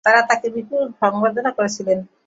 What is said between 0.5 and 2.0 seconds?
বিপুল সম্বর্ধনা করেছিল।